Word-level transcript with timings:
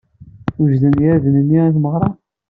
Wejden 0.61 0.95
yirden-nni 1.01 1.59
i 1.67 1.73
tmegra. 1.75 2.09